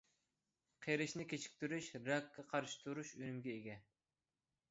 [0.85, 3.79] قېرىشنى كېچىكتۈرۈش، راكقا قارشى تۇرۇش ئۈنۈمىگە ئىگە.